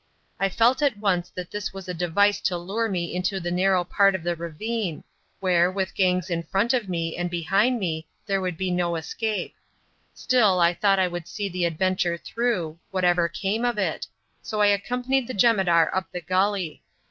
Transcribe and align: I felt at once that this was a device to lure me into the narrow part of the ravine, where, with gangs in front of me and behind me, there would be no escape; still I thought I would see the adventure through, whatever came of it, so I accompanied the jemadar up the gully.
I 0.39 0.49
felt 0.49 0.81
at 0.81 0.97
once 0.97 1.29
that 1.35 1.51
this 1.51 1.73
was 1.73 1.87
a 1.87 1.93
device 1.93 2.41
to 2.45 2.57
lure 2.57 2.89
me 2.89 3.13
into 3.13 3.39
the 3.39 3.51
narrow 3.51 3.83
part 3.83 4.15
of 4.15 4.23
the 4.23 4.35
ravine, 4.35 5.03
where, 5.39 5.69
with 5.71 5.93
gangs 5.93 6.31
in 6.31 6.41
front 6.41 6.73
of 6.73 6.89
me 6.89 7.15
and 7.15 7.29
behind 7.29 7.79
me, 7.79 8.07
there 8.25 8.41
would 8.41 8.57
be 8.57 8.71
no 8.71 8.95
escape; 8.95 9.53
still 10.15 10.59
I 10.59 10.73
thought 10.73 10.97
I 10.97 11.07
would 11.07 11.27
see 11.27 11.49
the 11.49 11.65
adventure 11.65 12.17
through, 12.17 12.79
whatever 12.89 13.29
came 13.29 13.63
of 13.63 13.77
it, 13.77 14.07
so 14.41 14.59
I 14.59 14.69
accompanied 14.73 15.27
the 15.27 15.35
jemadar 15.35 15.93
up 15.95 16.11
the 16.11 16.21
gully. 16.21 16.81